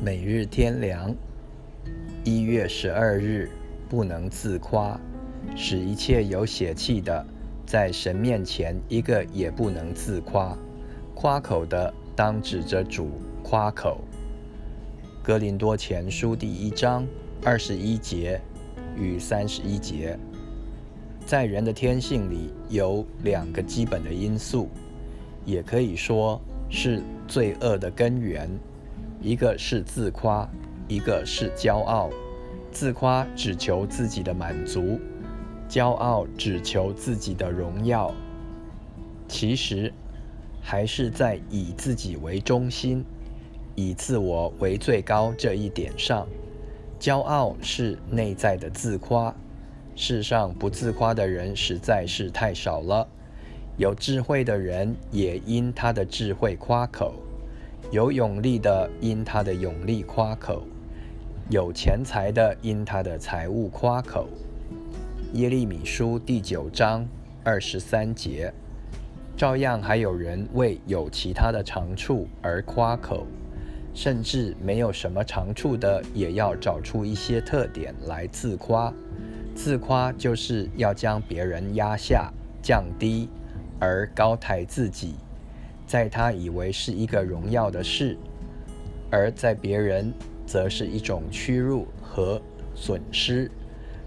[0.00, 1.12] 每日天良，
[2.22, 3.50] 一月十二日，
[3.88, 4.98] 不能自夸，
[5.56, 7.26] 使一切有血气的，
[7.66, 10.56] 在神面前一个也不能自夸。
[11.16, 13.10] 夸口的，当指着主
[13.42, 13.98] 夸口。
[15.20, 17.04] 哥林多前书第一章
[17.42, 18.40] 二十一节
[18.96, 20.16] 与三十一节，
[21.26, 24.68] 在人的天性里有两个基本的因素，
[25.44, 26.40] 也可以说
[26.70, 28.48] 是罪恶的根源。
[29.20, 30.48] 一个是自夸，
[30.86, 32.08] 一个是骄傲。
[32.70, 35.00] 自夸只求自己的满足，
[35.68, 38.14] 骄傲只求自己的荣耀。
[39.26, 39.92] 其实
[40.60, 43.04] 还是在以自己为中心，
[43.74, 46.26] 以自我为最高这一点上。
[47.00, 49.34] 骄傲是内在的自夸。
[49.96, 53.08] 世上不自夸的人实在是太少了。
[53.76, 57.14] 有智慧的人也因他的智慧夸口。
[57.90, 60.62] 有勇力的因他的勇力夸口，
[61.48, 64.28] 有钱财的因他的财物夸口。
[65.32, 67.08] 耶利米书第九章
[67.42, 68.52] 二十三节，
[69.38, 73.26] 照样还有人为有其他的长处而夸口，
[73.94, 78.92] 甚至没有什么长处的，也要找出一些特点来自夸。
[79.54, 82.30] 自夸就是要将别人压下、
[82.62, 83.30] 降低，
[83.80, 85.14] 而高抬自己。
[85.88, 88.14] 在他以为是一个荣耀的事，
[89.10, 90.12] 而在别人
[90.46, 92.38] 则是一种屈辱和
[92.74, 93.50] 损失。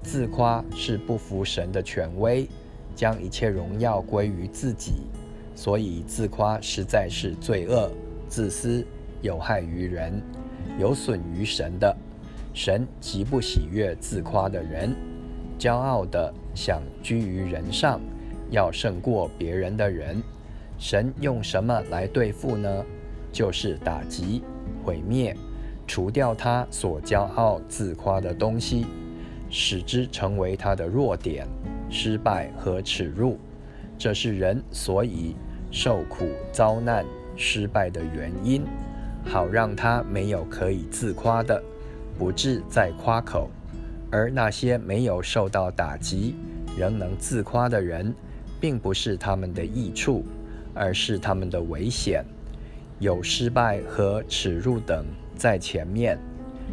[0.00, 2.48] 自夸是不服神的权威，
[2.94, 4.92] 将一切荣耀归于自己，
[5.56, 7.90] 所以自夸实在是罪恶、
[8.28, 8.86] 自私、
[9.20, 10.22] 有害于人、
[10.78, 11.96] 有损于神的。
[12.52, 14.94] 神极不喜悦自夸的人，
[15.58, 18.00] 骄傲的想居于人上，
[18.50, 20.22] 要胜过别人的人。
[20.78, 22.84] 神用什么来对付呢？
[23.32, 24.42] 就是打击、
[24.84, 25.36] 毁灭、
[25.86, 28.86] 除掉他所骄傲自夸的东西，
[29.50, 31.46] 使之成为他的弱点、
[31.90, 33.38] 失败和耻辱。
[33.98, 35.34] 这是人所以
[35.70, 37.04] 受苦、遭难、
[37.36, 38.64] 失败的原因，
[39.24, 41.62] 好让他没有可以自夸的，
[42.18, 43.48] 不致再夸口。
[44.10, 46.36] 而那些没有受到打击，
[46.78, 48.14] 仍能自夸的人，
[48.60, 50.24] 并不是他们的益处。
[50.74, 52.24] 而是他们的危险，
[52.98, 55.04] 有失败和耻辱等
[55.36, 56.18] 在前面。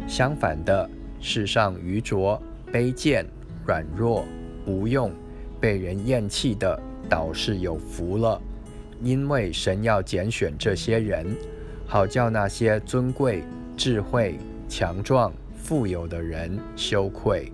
[0.08, 0.88] 相反的，
[1.20, 2.40] 世上愚拙、
[2.72, 3.24] 卑贱、
[3.64, 4.24] 软弱、
[4.66, 5.12] 无用、
[5.60, 8.40] 被人厌弃的，倒是有福了。
[9.02, 11.26] 因为神要拣选这些人，
[11.86, 13.42] 好叫那些尊贵、
[13.76, 14.38] 智慧、
[14.68, 17.52] 强壮、富有的人羞愧。